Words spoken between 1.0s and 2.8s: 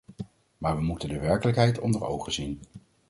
de werkelijkheid onder ogen zien.